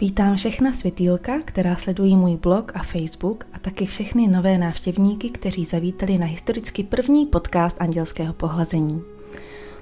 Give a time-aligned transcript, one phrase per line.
[0.00, 5.64] Vítám všechna světýlka, která sledují můj blog a Facebook a taky všechny nové návštěvníky, kteří
[5.64, 9.02] zavítali na historicky první podcast Andělského pohlazení.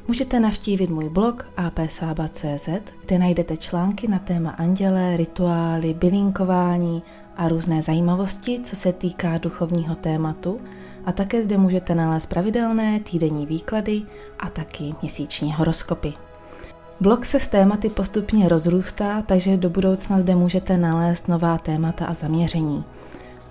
[0.09, 2.69] Můžete navštívit můj blog apsaba.cz,
[3.07, 7.03] kde najdete články na téma anděle, rituály, bylinkování
[7.37, 10.61] a různé zajímavosti, co se týká duchovního tématu
[11.05, 14.03] a také zde můžete nalézt pravidelné týdenní výklady
[14.39, 16.28] a taky měsíční horoskopy.
[17.01, 22.15] Blog se s tématy postupně rozrůstá, takže do budoucna zde můžete nalézt nová témata a
[22.15, 22.85] zaměření.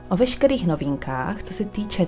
[0.10, 2.08] O veškerých novinkách, co se týče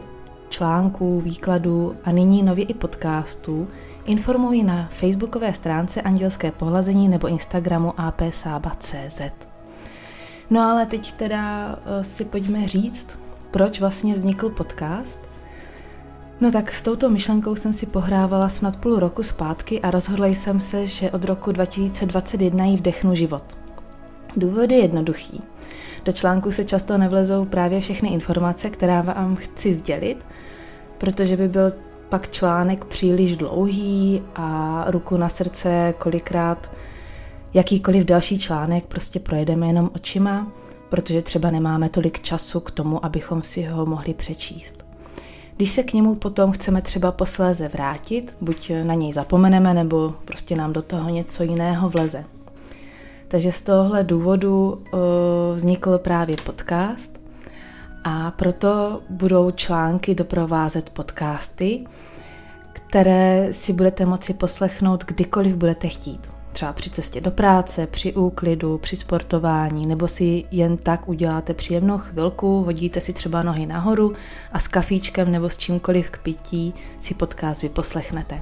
[0.50, 3.68] článků, výkladů a nyní nově i podcastů,
[4.06, 9.22] informuji na facebookové stránce Andělské pohlazení nebo Instagramu apsaba.cz.
[10.50, 13.20] No ale teď teda eh, si pojďme říct,
[13.52, 15.29] proč vlastně vznikl podcast.
[16.42, 20.60] No tak s touto myšlenkou jsem si pohrávala snad půl roku zpátky a rozhodla jsem
[20.60, 23.44] se, že od roku 2021 jí vdechnu život.
[24.38, 25.42] Důvod je jednoduchý.
[26.06, 30.26] Do článku se často nevlezou právě všechny informace, která vám chci sdělit,
[30.98, 31.74] protože by byl
[32.10, 36.72] pak článek příliš dlouhý a ruku na srdce kolikrát
[37.54, 40.52] jakýkoliv další článek prostě projedeme jenom očima,
[40.90, 44.89] protože třeba nemáme tolik času k tomu, abychom si ho mohli přečíst.
[45.60, 50.56] Když se k němu potom chceme třeba posléze vrátit, buď na něj zapomeneme, nebo prostě
[50.56, 52.24] nám do toho něco jiného vleze.
[53.28, 55.00] Takže z tohohle důvodu uh,
[55.56, 57.20] vznikl právě podcast
[58.04, 61.84] a proto budou články doprovázet podcasty,
[62.74, 68.78] které si budete moci poslechnout kdykoliv budete chtít třeba při cestě do práce, při úklidu,
[68.78, 74.14] při sportování, nebo si jen tak uděláte příjemnou chvilku, hodíte si třeba nohy nahoru
[74.54, 78.42] a s kafíčkem nebo s čímkoliv k pití si podcast vyposlechnete.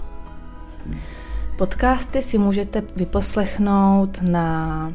[1.58, 4.94] Podcasty si můžete vyposlechnout na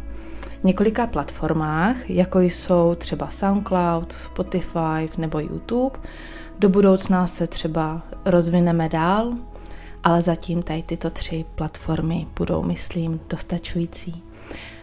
[0.65, 5.99] několika platformách, jako jsou třeba SoundCloud, Spotify nebo YouTube.
[6.59, 9.33] Do budoucna se třeba rozvineme dál,
[10.05, 14.23] ale zatím tady tyto tři platformy budou, myslím, dostačující.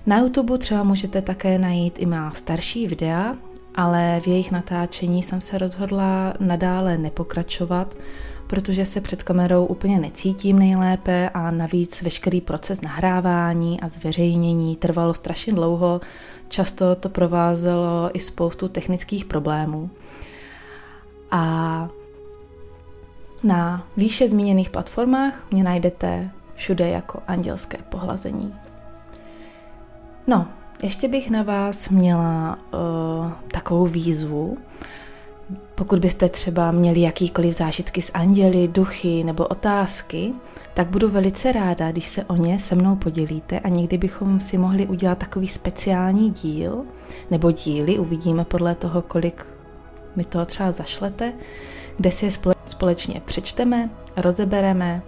[0.05, 3.33] Na YouTube třeba můžete také najít i má starší videa,
[3.75, 7.95] ale v jejich natáčení jsem se rozhodla nadále nepokračovat,
[8.47, 15.13] protože se před kamerou úplně necítím nejlépe a navíc veškerý proces nahrávání a zveřejnění trvalo
[15.13, 16.01] strašně dlouho,
[16.47, 19.89] často to provázelo i spoustu technických problémů.
[21.31, 21.89] A
[23.43, 28.55] na výše zmíněných platformách mě najdete všude jako andělské pohlazení.
[30.27, 30.47] No,
[30.83, 34.57] ještě bych na vás měla uh, takovou výzvu.
[35.75, 40.33] Pokud byste třeba měli jakýkoliv zážitky s anděli, duchy nebo otázky,
[40.73, 44.57] tak budu velice ráda, když se o ně se mnou podělíte a někdy bychom si
[44.57, 46.83] mohli udělat takový speciální díl,
[47.31, 49.45] nebo díly, uvidíme podle toho, kolik
[50.15, 51.33] mi toho třeba zašlete,
[51.99, 52.31] kde si je
[52.65, 55.01] společně přečteme, rozebereme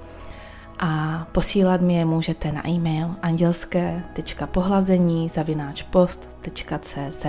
[0.80, 7.26] a posílat mi je můžete na e-mail andělské.pohlazení zavináčpost.cz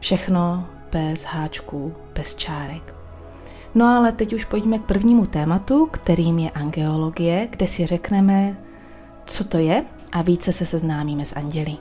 [0.00, 2.94] Všechno bez háčků, bez čárek.
[3.74, 8.56] No ale teď už pojďme k prvnímu tématu, kterým je angeologie, kde si řekneme,
[9.24, 11.76] co to je a více se seznámíme s anděli.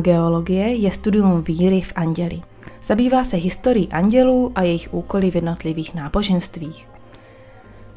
[0.00, 2.40] Angeologie je studium víry v anděli.
[2.84, 6.88] Zabývá se historií andělů a jejich úkoly v jednotlivých náboženstvích.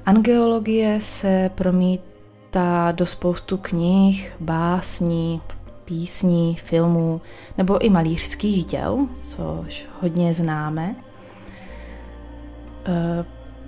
[0.06, 5.42] Angeologie se promítá do spoustu knih, básní,
[5.86, 7.22] písní, filmů
[7.58, 10.96] nebo i malířských děl, což hodně známe.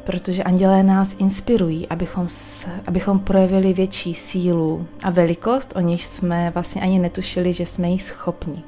[0.05, 2.27] Protože andělé nás inspirují, abychom,
[2.87, 7.99] abychom projevili větší sílu a velikost, o níž jsme vlastně ani netušili, že jsme jí
[7.99, 8.63] schopni.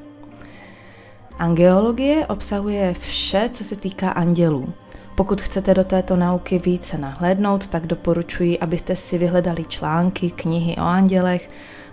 [1.39, 4.73] Angeologie obsahuje vše, co se týká andělů.
[5.15, 10.81] Pokud chcete do této nauky více nahlédnout, tak doporučuji, abyste si vyhledali články, knihy o
[10.81, 11.49] andělech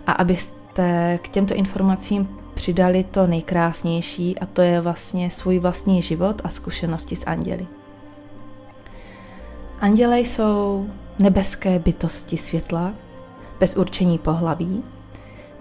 [0.06, 6.40] a abyste k těmto informacím přidali to nejkrásnější a to je vlastně svůj vlastní život
[6.44, 7.66] a zkušenosti s anděli.
[9.84, 10.88] Anděle jsou
[11.18, 12.94] nebeské bytosti světla,
[13.60, 14.82] bez určení pohlaví,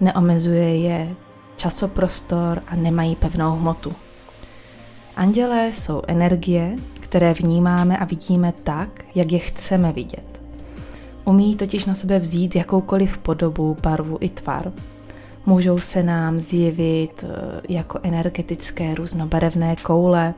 [0.00, 1.14] neomezuje je
[1.56, 3.92] časoprostor a nemají pevnou hmotu.
[5.16, 10.40] Andělé jsou energie, které vnímáme a vidíme tak, jak je chceme vidět.
[11.24, 14.72] Umí totiž na sebe vzít jakoukoliv podobu, barvu i tvar.
[15.46, 20.34] Můžou se nám zjevit eh, jako energetické různobarevné koule,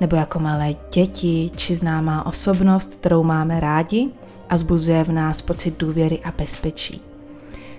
[0.00, 4.08] nebo jako malé děti, či známá osobnost, kterou máme rádi
[4.48, 7.00] a zbuzuje v nás pocit důvěry a bezpečí.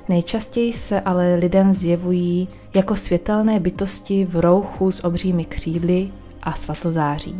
[0.10, 6.12] Nejčastěji se ale lidem zjevují jako světelné bytosti v rouchu s obřími křídly
[6.44, 7.36] a svatozáří.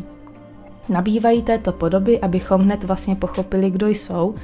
[0.90, 4.36] Nabývají této podoby, abychom hned vlastně pochopili, kdo jsou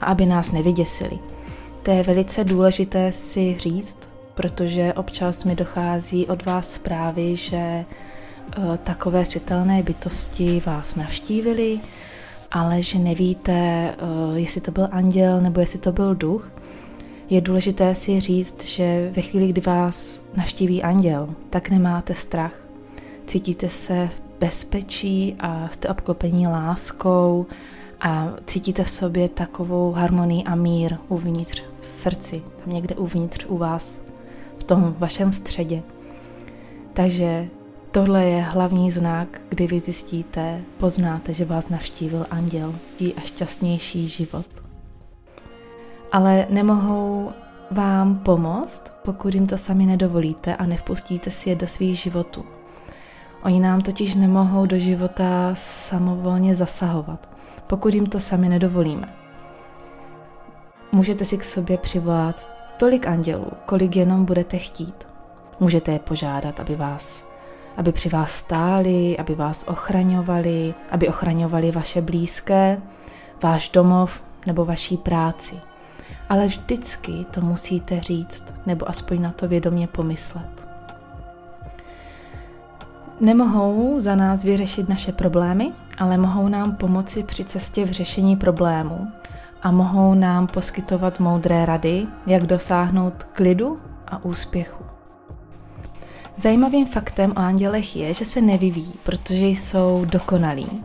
[0.00, 1.18] a aby nás nevyděsili.
[1.82, 3.98] To je velice důležité si říct,
[4.34, 7.84] protože občas mi dochází od vás zprávy, že
[8.82, 11.80] takové světelné bytosti vás navštívili,
[12.50, 13.94] ale že nevíte, eh,
[14.34, 16.50] jestli to byl anděl nebo jestli to byl duch.
[17.30, 22.52] Je důležité si říct, že ve chvíli, kdy vás navštíví anděl, tak nemáte strach.
[23.26, 27.46] Cítíte se v bezpečí a jste obklopení láskou
[28.00, 33.58] a cítíte v sobě takovou harmonii a mír uvnitř v srdci, tam někde uvnitř u
[33.58, 33.98] vás,
[34.58, 35.82] v tom vašem středě.
[36.92, 37.48] Takže
[37.94, 42.74] tohle je hlavní znak, kdy vy zjistíte, poznáte, že vás navštívil anděl,
[43.16, 44.46] a šťastnější život.
[46.12, 47.30] Ale nemohou
[47.70, 52.44] vám pomoct, pokud jim to sami nedovolíte a nevpustíte si je do svých životů.
[53.42, 57.28] Oni nám totiž nemohou do života samovolně zasahovat,
[57.66, 59.14] pokud jim to sami nedovolíme.
[60.92, 65.06] Můžete si k sobě přivolat tolik andělů, kolik jenom budete chtít.
[65.60, 67.33] Můžete je požádat, aby vás
[67.76, 72.80] aby při vás stáli, aby vás ochraňovali, aby ochraňovali vaše blízké,
[73.42, 75.56] váš domov nebo vaší práci.
[76.28, 80.68] Ale vždycky to musíte říct, nebo aspoň na to vědomě pomyslet.
[83.20, 89.08] Nemohou za nás vyřešit naše problémy, ale mohou nám pomoci při cestě v řešení problémů
[89.62, 94.83] a mohou nám poskytovat moudré rady, jak dosáhnout klidu a úspěchu.
[96.36, 100.82] Zajímavým faktem o andělech je, že se nevyvíjí, protože jsou dokonalí.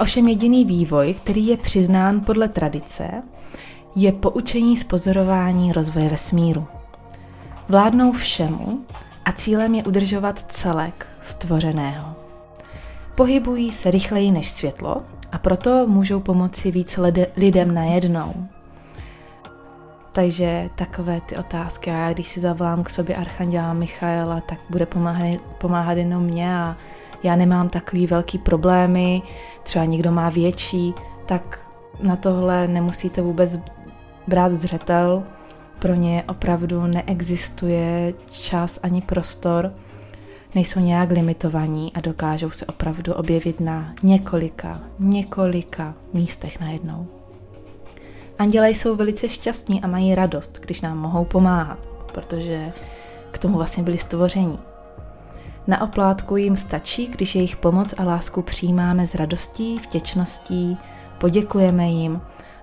[0.00, 3.10] Ovšem jediný vývoj, který je přiznán podle tradice,
[3.96, 6.66] je poučení z pozorování rozvoje vesmíru.
[7.68, 8.80] Vládnou všemu
[9.24, 12.14] a cílem je udržovat celek stvořeného.
[13.14, 15.02] Pohybují se rychleji než světlo
[15.32, 16.98] a proto můžou pomoci víc
[17.36, 18.34] lidem najednou.
[20.18, 21.90] Takže takové ty otázky.
[21.90, 26.54] A já když si zavolám k sobě Archanděla Michaela, tak bude pomáhat, pomáhat jenom mě
[26.56, 26.76] a
[27.22, 29.22] já nemám takový velký problémy,
[29.62, 30.94] třeba někdo má větší,
[31.26, 31.60] tak
[32.02, 33.60] na tohle nemusíte vůbec
[34.26, 35.22] brát zřetel.
[35.78, 39.72] Pro ně opravdu neexistuje čas ani prostor
[40.54, 47.17] nejsou nějak limitovaní a dokážou se opravdu objevit na několika, několika místech najednou.
[48.38, 51.78] Andělé jsou velice šťastní a mají radost, když nám mohou pomáhat,
[52.12, 52.72] protože
[53.30, 54.58] k tomu vlastně byli stvoření.
[55.66, 60.78] Na oplátku jim stačí, když jejich pomoc a lásku přijímáme s radostí, vděčností,
[61.18, 62.20] poděkujeme jim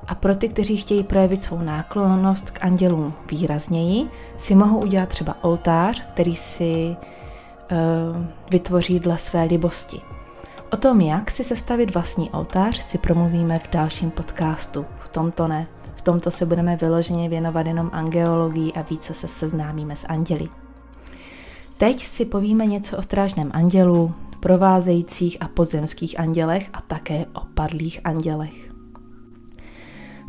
[0.07, 5.44] a pro ty, kteří chtějí projevit svou náklonnost k andělům výrazněji, si mohou udělat třeba
[5.44, 6.95] oltář, který si
[7.69, 10.01] Eh, vytvoří dle své libosti.
[10.72, 14.86] O tom, jak si sestavit vlastní oltář, si promluvíme v dalším podcastu.
[15.00, 15.68] V tomto ne.
[15.96, 20.50] V tomto se budeme vyloženě věnovat jenom angeologii a více se seznámíme s anděli.
[21.78, 28.00] Teď si povíme něco o strážném andělu, provázejících a pozemských andělech a také o padlých
[28.04, 28.72] andělech.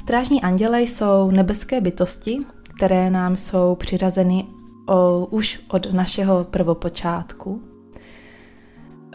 [0.01, 2.39] Strážní anděle jsou nebeské bytosti,
[2.77, 4.47] které nám jsou přiřazeny
[4.89, 7.76] o, už od našeho prvopočátku.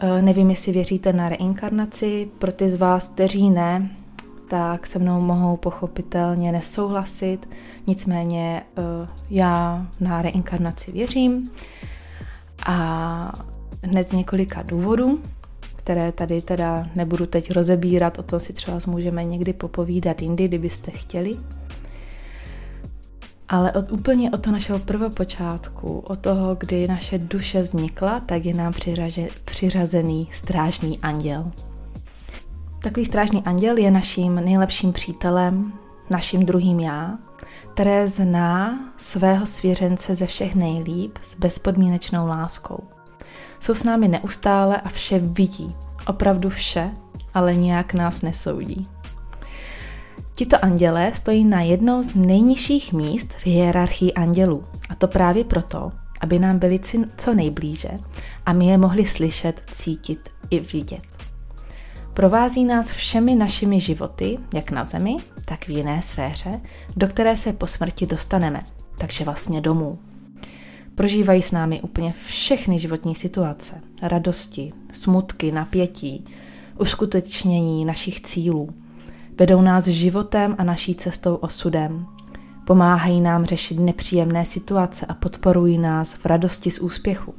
[0.02, 3.90] E, nevím, jestli věříte na reinkarnaci, pro ty z vás, kteří ne,
[4.48, 7.48] tak se mnou mohou pochopitelně nesouhlasit.
[7.86, 8.82] Nicméně e,
[9.30, 11.50] já na reinkarnaci věřím
[12.66, 13.46] a
[13.82, 15.22] hned z několika důvodů,
[15.76, 20.90] které tady teda nebudu teď rozebírat, o tom si třeba můžeme někdy popovídat jindy, kdybyste
[20.90, 21.36] chtěli.
[23.52, 28.54] Ale od úplně od toho našeho prvopočátku, od toho, kdy naše duše vznikla, tak je
[28.54, 31.50] nám přiraže, přiřazený strážný anděl.
[32.82, 35.72] Takový strážný anděl je naším nejlepším přítelem,
[36.10, 37.18] naším druhým já,
[37.72, 42.84] které zná svého svěřence ze všech nejlíp s bezpodmínečnou láskou.
[43.60, 46.90] Jsou s námi neustále a vše vidí, opravdu vše,
[47.34, 48.88] ale nijak nás nesoudí.
[50.34, 54.64] Tito andělé stojí na jednou z nejnižších míst v hierarchii andělů.
[54.88, 56.80] A to právě proto, aby nám byli
[57.16, 57.90] co nejblíže
[58.46, 61.02] a my je mohli slyšet, cítit i vidět.
[62.14, 66.60] Provází nás všemi našimi životy, jak na zemi, tak v jiné sféře,
[66.96, 68.64] do které se po smrti dostaneme,
[68.98, 69.98] takže vlastně domů.
[70.94, 76.24] Prožívají s námi úplně všechny životní situace, radosti, smutky, napětí,
[76.78, 78.68] uskutečnění našich cílů.
[79.38, 82.06] Vedou nás životem a naší cestou osudem.
[82.66, 87.34] Pomáhají nám řešit nepříjemné situace a podporují nás v radosti z úspěchu.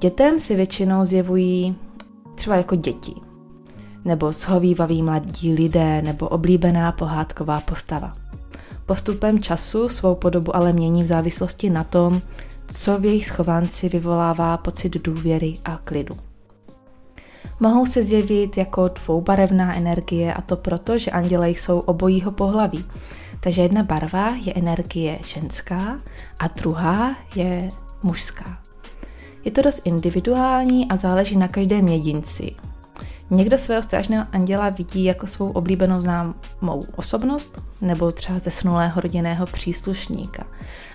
[0.00, 1.76] Dětem si většinou zjevují
[2.34, 3.14] třeba jako děti,
[4.04, 8.16] nebo shovývaví mladí lidé, nebo oblíbená pohádková postava.
[8.86, 12.20] Postupem času svou podobu ale mění v závislosti na tom,
[12.66, 16.25] co v jejich schovanci vyvolává pocit důvěry a klidu.
[17.60, 22.84] Mohou se zjevit jako dvoubarevná energie a to proto, že anděle jsou obojího pohlaví.
[23.40, 26.00] Takže jedna barva je energie ženská
[26.38, 27.70] a druhá je
[28.02, 28.58] mužská.
[29.44, 32.54] Je to dost individuální a záleží na každém jedinci.
[33.30, 40.46] Někdo svého strážného anděla vidí jako svou oblíbenou známou osobnost nebo třeba zesnulého rodinného příslušníka.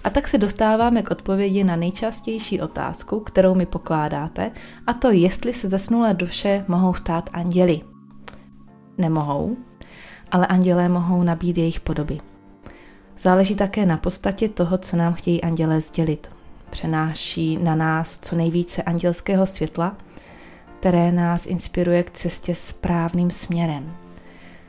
[0.04, 4.52] A tak se dostáváme k odpovědi na nejčastější otázku, kterou mi pokládáte,
[4.88, 7.82] a to jestli se zesnulé duše mohou stát anděli.
[8.98, 9.58] Nemohou,
[10.32, 12.20] ale andělé mohou nabít jejich podoby.
[13.20, 16.32] Záleží také na podstatě toho, co nám chtějí andělé sdělit.
[16.70, 19.96] Přenáší na nás co nejvíce andělského světla–
[20.82, 23.94] které nás inspiruje k cestě správným směrem.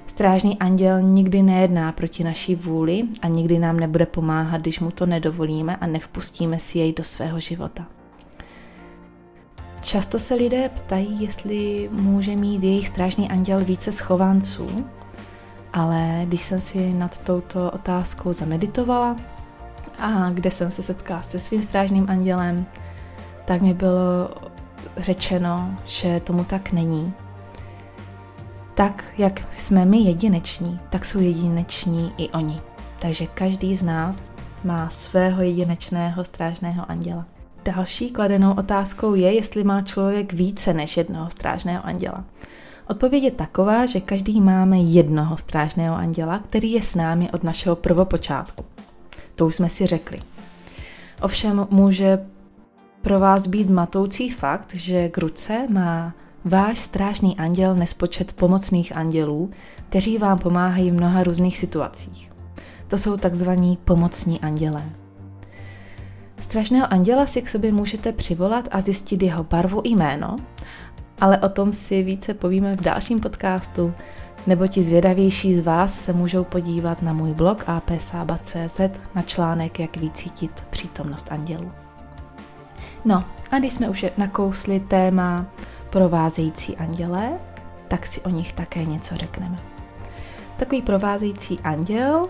[0.07, 5.07] Strážný anděl nikdy nejedná proti naší vůli a nikdy nám nebude pomáhat, když mu to
[5.07, 7.87] nedovolíme a nevpustíme si jej do svého života.
[9.81, 14.85] Často se lidé ptají, jestli může mít jejich strážný anděl více schovanců,
[15.73, 19.17] ale když jsem si nad touto otázkou zameditovala
[19.99, 22.67] a kde jsem se setkala se svým strážným andělem,
[23.45, 24.31] tak mi bylo
[24.97, 27.13] řečeno, že tomu tak není.
[28.75, 32.61] Tak, jak jsme my jedineční, tak jsou jedineční i oni.
[32.99, 34.31] Takže každý z nás
[34.65, 37.25] má svého jedinečného strážného anděla.
[37.65, 42.25] Další kladenou otázkou je, jestli má člověk více než jednoho strážného anděla.
[42.89, 47.77] Odpověď je taková, že každý máme jednoho strážného anděla, který je s námi od našeho
[47.77, 48.65] prvopočátku.
[49.35, 50.21] To už jsme si řekli.
[51.21, 52.19] Ovšem může
[53.03, 59.51] pro vás být matoucí fakt, že k ruce má váš strážný anděl nespočet pomocných andělů,
[59.89, 62.33] kteří vám pomáhají v mnoha různých situacích.
[62.89, 64.83] To jsou takzvaní pomocní andělé.
[66.41, 70.37] Strašného anděla si k sobě můžete přivolat a zjistit jeho barvu i jméno,
[71.21, 73.95] ale o tom si více povíme v dalším podcastu,
[74.47, 78.81] nebo ti zvědavější z vás se můžou podívat na můj blog apsaba.cz
[79.15, 81.82] na článek Jak vycítit přítomnost andělů.
[83.05, 85.47] No a když jsme už nakousli téma
[85.91, 87.33] provázející andělé,
[87.89, 89.59] tak si o nich také něco řekneme.
[90.57, 92.29] Takový provázející anděl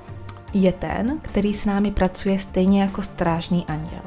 [0.53, 4.03] je ten, který s námi pracuje stejně jako strážný anděl.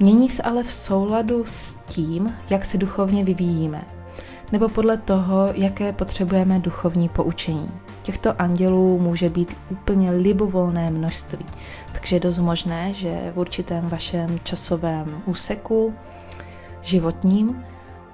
[0.00, 3.84] Mění se ale v souladu s tím, jak se duchovně vyvíjíme,
[4.52, 7.70] nebo podle toho, jaké potřebujeme duchovní poučení.
[8.02, 11.46] Těchto andělů může být úplně libovolné množství,
[11.92, 15.94] takže je dost možné, že v určitém vašem časovém úseku
[16.82, 17.64] životním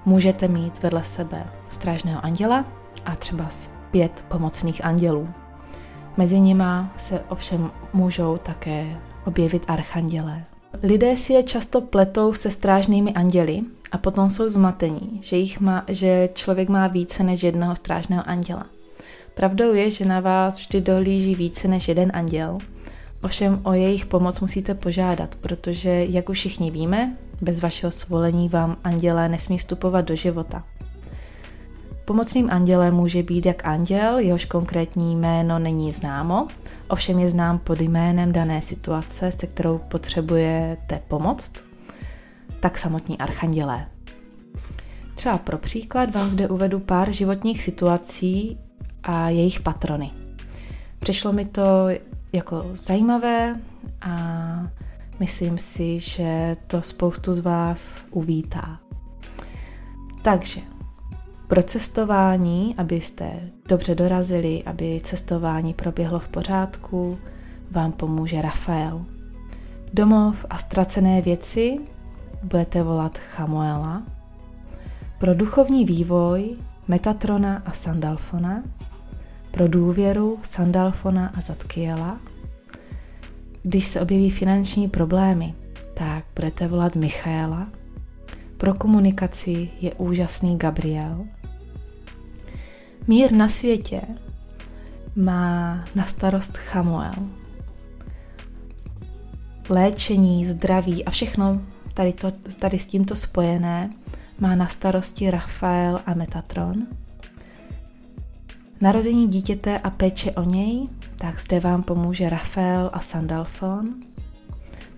[0.04, 2.64] můžete mít vedle sebe strážného anděla
[3.04, 3.48] a třeba
[3.90, 5.28] pět pomocných andělů.
[6.16, 10.44] Mezi nima se ovšem můžou také objevit archandělé.
[10.82, 15.84] Lidé si je často pletou se strážnými anděli a potom jsou zmatení, že, jich má,
[15.88, 18.66] že člověk má více než jednoho strážného anděla.
[19.34, 22.58] Pravdou je, že na vás vždy dohlíží více než jeden anděl,
[23.22, 28.76] ovšem o jejich pomoc musíte požádat, protože, jak už všichni víme, bez vašeho svolení vám
[28.84, 30.64] andělé nesmí vstupovat do života.
[32.04, 36.46] Pomocným andělem může být jak anděl, jehož konkrétní jméno není známo,
[36.88, 41.52] ovšem je znám pod jménem dané situace, se kterou potřebujete pomoct,
[42.60, 43.86] tak samotní archandělé.
[45.14, 48.58] Třeba pro příklad vám zde uvedu pár životních situací
[49.02, 50.10] a jejich patrony.
[50.98, 51.62] Přišlo mi to
[52.32, 53.54] jako zajímavé
[54.00, 54.16] a
[55.20, 58.80] myslím si, že to spoustu z vás uvítá.
[60.22, 60.60] Takže
[61.48, 67.18] pro cestování, abyste dobře dorazili, aby cestování proběhlo v pořádku,
[67.70, 69.04] vám pomůže Rafael.
[69.92, 71.78] Domov a ztracené věci
[72.42, 74.02] budete volat Chamuela.
[75.18, 76.56] Pro duchovní vývoj
[76.88, 78.62] Metatrona a Sandalfona.
[79.50, 82.18] Pro důvěru Sandalfona a Zatkiela.
[83.62, 85.54] Když se objeví finanční problémy,
[85.94, 87.68] tak budete volat Michaela.
[88.56, 91.26] Pro komunikaci je úžasný Gabriel.
[93.06, 94.00] Mír na světě
[95.16, 97.12] má na starost Chamuel.
[99.68, 101.60] Léčení, zdraví a všechno
[101.98, 103.90] tady, to, tady s tímto spojené
[104.40, 106.74] má na starosti Rafael a Metatron.
[108.80, 113.94] Narození dítěte a péče o něj, tak zde vám pomůže Rafael a Sandalfon.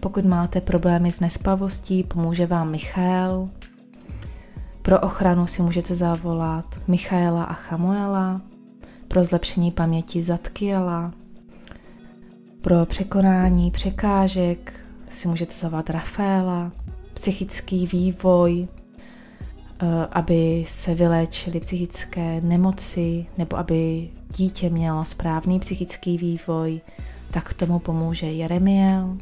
[0.00, 3.48] Pokud máte problémy s nespavostí, pomůže vám Michael.
[4.82, 8.40] Pro ochranu si můžete zavolat Michaela a Chamuela,
[9.08, 11.12] pro zlepšení paměti Zatkiela,
[12.60, 16.72] pro překonání překážek si můžete zavolat Rafaela,
[17.14, 26.80] psychický vývoj, eh, aby se vyléčily psychické nemoci nebo aby dítě mělo správný psychický vývoj,
[27.30, 29.16] tak tomu pomůže Jeremiel.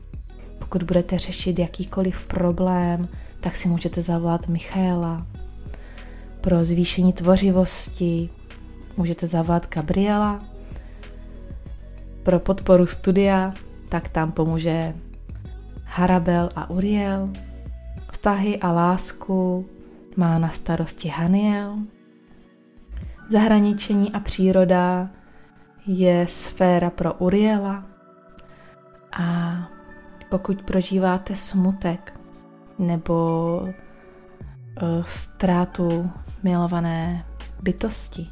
[0.59, 3.09] Pokud budete řešit jakýkoliv problém,
[3.40, 5.26] tak si můžete zavolat Michaela.
[6.40, 8.30] Pro zvýšení tvořivosti
[8.97, 10.45] můžete zavolat Gabriela.
[12.23, 13.52] Pro podporu studia,
[13.88, 14.95] tak tam pomůže
[15.90, 17.28] Harabel a Uriel.
[18.12, 19.68] Vztahy a lásku
[20.16, 21.78] má na starosti Haniel.
[23.30, 25.09] Zahraničení a příroda
[25.87, 27.85] je sféra pro Uriela.
[29.12, 29.57] A
[30.30, 32.21] pokud prožíváte smutek
[32.78, 33.68] nebo uh,
[35.02, 36.11] ztrátu
[36.42, 37.25] milované
[37.62, 38.28] bytosti,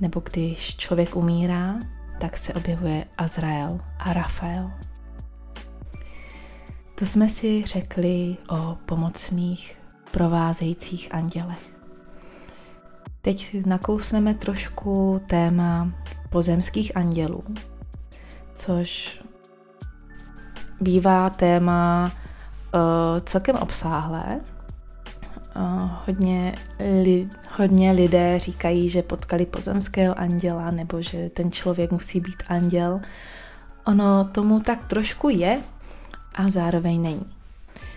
[0.00, 1.74] nebo když člověk umírá,
[2.20, 4.70] tak se objevuje Azrael a Rafael.
[6.94, 9.78] To jsme si řekli o pomocných
[10.10, 11.76] provázejících andělech.
[13.22, 15.92] Teď nakousneme trošku téma
[16.30, 17.44] pozemských andělů,
[18.54, 19.20] což
[20.80, 22.12] bývá téma
[22.74, 22.80] uh,
[23.24, 24.40] celkem obsáhlé.
[25.56, 26.54] Uh, hodně,
[27.02, 33.00] li, hodně lidé říkají, že potkali pozemského anděla nebo že ten člověk musí být anděl.
[33.86, 35.62] Ono tomu tak trošku je
[36.34, 37.26] a zároveň není.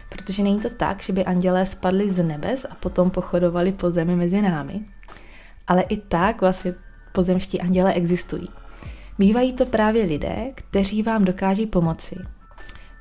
[0.10, 4.16] Protože není to tak, že by andělé spadli z nebes a potom pochodovali po zemi
[4.16, 4.86] mezi námi.
[5.68, 6.74] Ale i tak vlastně
[7.12, 8.48] pozemští anděle existují.
[9.20, 12.16] Bývají to právě lidé, kteří vám dokáží pomoci.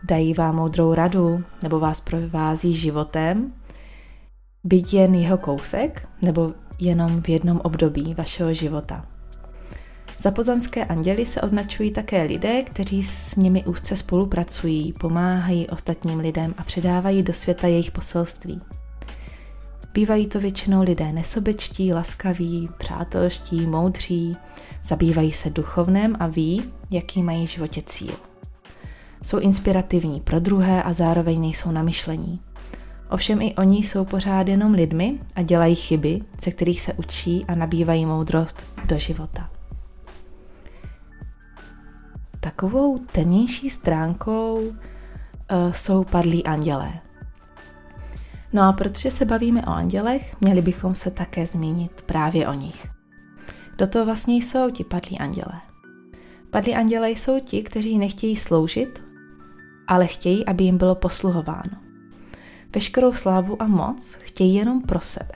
[0.03, 3.53] Dají vám moudrou radu nebo vás provází životem,
[4.65, 9.16] byť jen jeho kousek nebo jenom v jednom období vašeho života.
[10.27, 16.55] Za pozemské anděly se označují také lidé, kteří s nimi úzce spolupracují, pomáhají ostatním lidem
[16.59, 18.61] a předávají do světa jejich poselství.
[19.95, 24.37] Bývají to většinou lidé nesobečtí, laskaví, přátelští, moudří,
[24.85, 28.15] zabývají se duchovnem a ví, jaký mají v životě cíl.
[29.23, 32.41] Jsou inspirativní pro druhé a zároveň nejsou na myšlení.
[33.11, 37.55] Ovšem i oni jsou pořád jenom lidmi a dělají chyby, ze kterých se učí a
[37.55, 39.56] nabývají moudrost do života.
[42.47, 44.75] Takovou temnější stránkou uh,
[45.73, 46.93] jsou padlí andělé.
[48.53, 52.87] No a protože se bavíme o andělech, měli bychom se také zmínit právě o nich.
[53.79, 55.61] Do toho vlastně jsou ti padlí andělé.
[56.51, 59.03] Padlí andělé jsou ti, kteří nechtějí sloužit,
[59.89, 61.77] ale chtějí, aby jim bylo posluhováno.
[62.75, 65.35] Veškerou slávu a moc chtějí jenom pro sebe.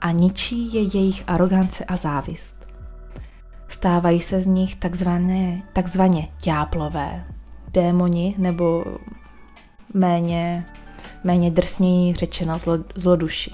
[0.00, 2.61] A ničí je jejich arogance a závist.
[3.72, 7.24] Stávají se z nich takzvané, takzvaně ďáblové,
[7.72, 8.84] démoni nebo
[9.94, 10.66] méně
[11.24, 13.50] méně drsněji řečeno zlo, zloduši.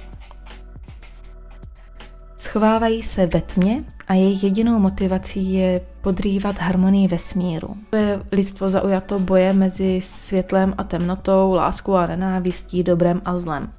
[2.38, 7.76] Schovávají se ve tmě a jejich jedinou motivací je podrývat harmonii vesmíru.
[7.90, 13.72] To je lidstvo zaujato boje mezi světlem a temnotou, láskou a nenávistí, dobrem a zlem.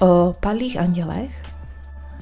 [0.00, 1.51] O padlých andělech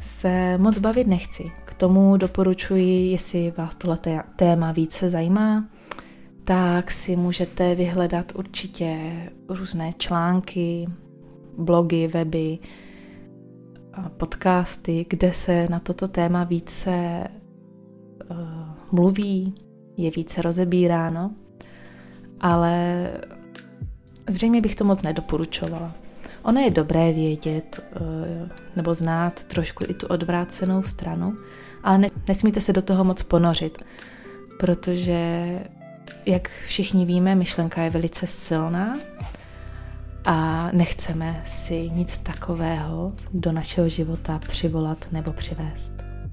[0.01, 1.53] se moc bavit nechci.
[1.65, 3.99] K tomu doporučuji, jestli vás tohle
[4.37, 5.69] téma více zajímá,
[6.45, 8.99] tak si můžete vyhledat určitě
[9.49, 10.89] různé články,
[11.59, 12.59] blogy, weby,
[14.17, 17.25] podcasty, kde se na toto téma více
[18.31, 18.37] uh,
[18.93, 19.55] mluví,
[19.97, 21.31] je více rozebíráno,
[22.41, 23.07] ale
[24.29, 25.93] zřejmě bych to moc nedoporučovala.
[26.43, 31.37] Ono je dobré vědět uh, nebo znát trošku i tu odvrácenou stranu,
[31.85, 33.85] ale nesmíte se do toho moc ponořit,
[34.59, 35.49] protože
[36.27, 38.99] jak všichni víme, myšlenka je velice silná
[40.25, 45.93] a nechceme si nic takového do našeho života přivolat nebo přivést.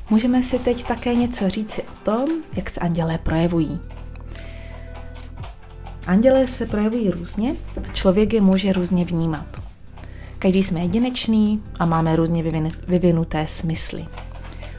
[0.10, 3.80] Můžeme si teď také něco říci o tom, jak se andělé projevují.
[6.08, 7.56] Andělé se projevují různě
[7.90, 9.67] a člověk je může různě vnímat.
[10.40, 12.44] Každý jsme jedinečný a máme různě
[12.88, 14.06] vyvinuté smysly.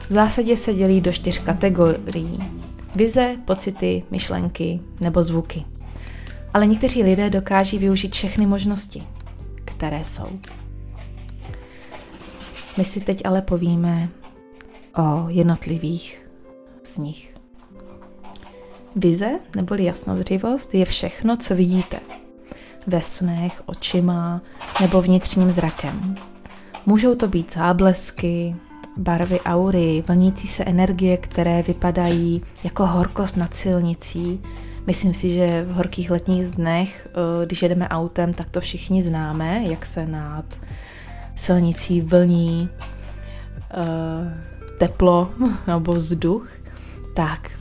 [0.09, 2.39] V zásadě se dělí do čtyř kategorií.
[2.95, 5.65] Vize, pocity, myšlenky nebo zvuky.
[6.53, 9.03] Ale někteří lidé dokáží využít všechny možnosti,
[9.65, 10.39] které jsou.
[12.77, 14.09] My si teď ale povíme
[14.95, 16.25] o jednotlivých
[16.83, 17.35] z nich.
[18.95, 21.99] Vize neboli jasnozřivost je všechno, co vidíte.
[22.89, 24.41] Ve snech, očima
[24.81, 26.15] nebo vnitřním zrakem.
[26.85, 28.55] Můžou to být záblesky,
[28.97, 34.39] barvy aury, vlnící se energie, které vypadají jako horkost nad silnicí.
[34.87, 39.63] Myslím si, že v horkých letních dnech, eh, když jedeme autem, tak to všichni známe,
[39.69, 40.45] jak se nad
[41.35, 42.69] silnicí vlní
[43.71, 44.43] eh,
[44.79, 45.31] teplo
[45.67, 46.49] nebo vzduch.
[47.15, 47.51] Tak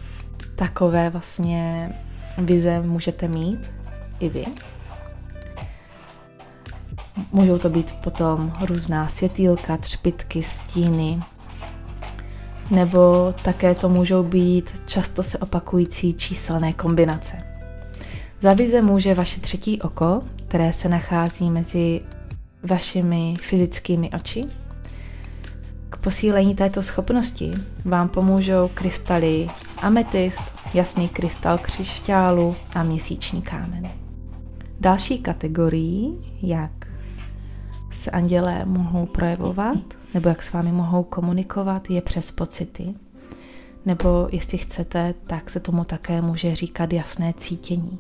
[0.57, 1.93] takové vlastně
[2.39, 3.59] vize můžete mít
[4.21, 4.45] i vy.
[7.33, 11.23] Můžou to být potom různá světýlka, třpitky, stíny,
[12.71, 17.37] nebo také to můžou být často se opakující číselné kombinace.
[18.41, 22.01] Za vize může vaše třetí oko, které se nachází mezi
[22.63, 24.45] vašimi fyzickými oči.
[25.91, 27.51] K posílení této schopnosti
[27.85, 29.49] vám pomůžou krystaly
[29.83, 30.43] ametist,
[30.75, 33.91] jasný krystal křišťálu a měsíční kámen.
[34.81, 36.78] Další kategorií, jak
[37.99, 39.77] se andělé mohou projevovat,
[40.15, 42.95] nebo jak s vámi mohou komunikovat, je přes pocity.
[43.87, 47.99] Nebo jestli chcete, tak se tomu také může říkat jasné cítění.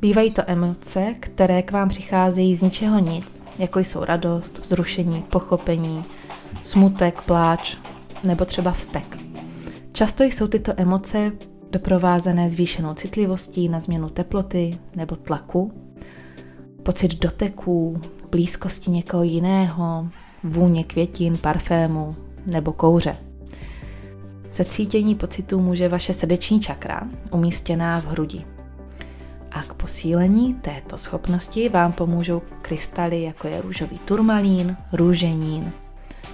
[0.00, 6.04] Bývají to emoce, které k vám přicházejí z ničeho nic, jako jsou radost, vzrušení, pochopení,
[6.60, 7.76] smutek, pláč
[8.24, 9.18] nebo třeba vztek.
[9.92, 11.32] Často jsou tyto emoce
[11.70, 15.72] doprovázené zvýšenou citlivostí na změnu teploty nebo tlaku,
[16.82, 18.00] pocit doteků,
[18.32, 20.08] blízkosti někoho jiného,
[20.44, 22.16] vůně květin, parfému
[22.46, 23.16] nebo kouře.
[24.52, 28.44] Ze cítění pocitu může vaše srdeční čakra, umístěná v hrudi.
[29.50, 35.72] A k posílení této schopnosti vám pomůžou krystaly, jako je růžový turmalín, růženín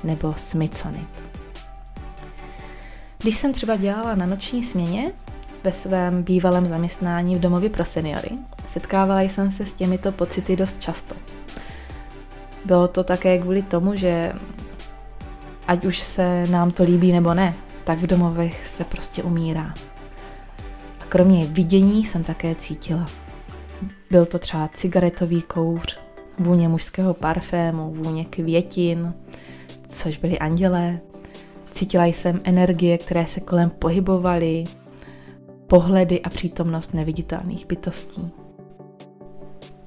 [0.04, 1.08] nebo smyconit.
[3.18, 5.12] Když jsem třeba dělala na noční směně
[5.64, 8.30] ve svém bývalém zaměstnání v domově pro seniory,
[8.66, 11.14] setkávala jsem se s těmito pocity dost často.
[12.68, 14.32] Bylo to také kvůli tomu, že
[15.66, 17.54] ať už se nám to líbí nebo ne,
[17.84, 19.74] tak v domovech se prostě umírá.
[21.00, 23.06] A kromě vidění jsem také cítila.
[24.10, 25.98] Byl to třeba cigaretový kouř,
[26.38, 29.14] vůně mužského parfému, vůně květin,
[29.88, 31.00] což byly andělé.
[31.70, 34.64] Cítila jsem energie, které se kolem pohybovaly,
[35.66, 38.30] pohledy a přítomnost neviditelných bytostí.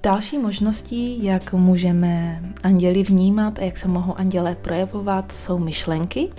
[0.04, 6.30] Další možností, jak můžeme anděli vnímat a jak se mohou anděle projevovat, jsou myšlenky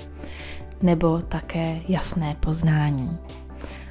[0.82, 3.18] nebo také jasné poznání.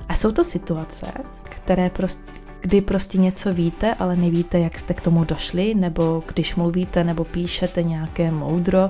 [0.10, 1.08] A jsou to situace,
[1.44, 6.56] které prostě, kdy prostě něco víte, ale nevíte, jak jste k tomu došli, nebo když
[6.56, 8.90] mluvíte nebo píšete nějaké moudro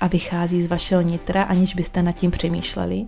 [0.00, 3.06] a vychází z vašeho nitra, aniž byste nad tím přemýšleli.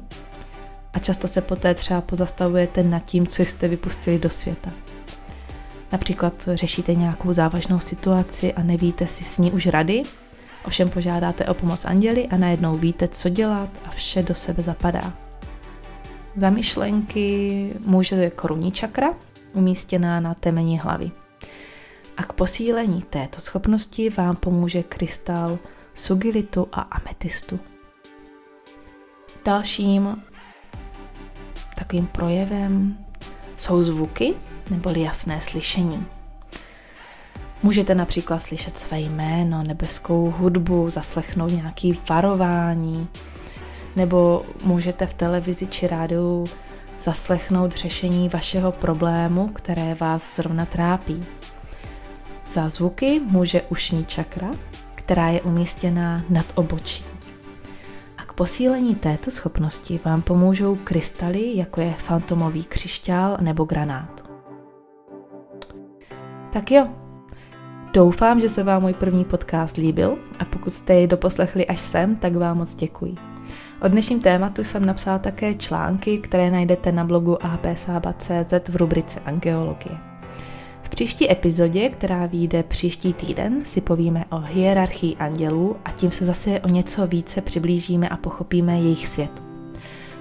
[0.93, 4.71] A často se poté třeba pozastavujete nad tím, co jste vypustili do světa.
[5.93, 10.03] Například řešíte nějakou závažnou situaci a nevíte si s ní už rady,
[10.65, 15.13] ovšem požádáte o pomoc anděli a najednou víte, co dělat a vše do sebe zapadá.
[16.37, 19.15] Za myšlenky může korunní čakra,
[19.53, 21.11] umístěná na temeni hlavy.
[22.17, 25.59] A k posílení této schopnosti vám pomůže krystal
[25.95, 27.61] sugilitu a ametistu.
[29.45, 30.23] Dalším
[31.79, 32.99] takovým projevem
[33.61, 34.35] jsou zvuky,
[34.71, 36.07] neboli jasné slyšení.
[37.63, 43.09] Můžete například slyšet své jméno, nebeskou hudbu, zaslechnout nějaký varování,
[43.97, 46.47] nebo můžete v televizi či rádiu
[47.03, 51.27] zaslechnout řešení vašeho problému, které vás zrovna trápí.
[52.53, 54.51] Za zvuky může ušní čakra,
[54.95, 57.10] která je umístěná nad obočí.
[58.41, 64.31] Posílení této schopnosti vám pomůžou krystaly, jako je fantomový křišťál nebo granát.
[66.53, 66.89] Tak jo,
[67.95, 72.17] doufám, že se vám můj první podcast líbil a pokud jste ji doposlechli až sem,
[72.17, 73.15] tak vám moc děkuji.
[73.83, 80.10] O dnešním tématu jsem napsala také články, které najdete na blogu apsaba.cz v rubrice Angeologie.
[80.91, 86.61] Příští epizodě, která vyjde příští týden, si povíme o hierarchii andělů a tím se zase
[86.61, 89.31] o něco více přiblížíme a pochopíme jejich svět.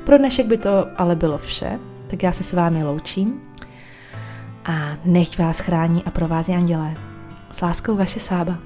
[0.06, 3.42] Pro dnešek by to ale bylo vše, tak já se s vámi loučím
[4.66, 6.96] a nech vás chrání a provází andělé.
[7.52, 8.58] S láskou vaše Sába.